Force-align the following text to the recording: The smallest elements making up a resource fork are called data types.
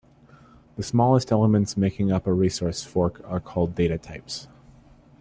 The 0.77 0.81
smallest 0.81 1.31
elements 1.31 1.77
making 1.77 2.11
up 2.11 2.25
a 2.25 2.33
resource 2.33 2.83
fork 2.83 3.21
are 3.23 3.39
called 3.39 3.75
data 3.75 3.99
types. 3.99 4.47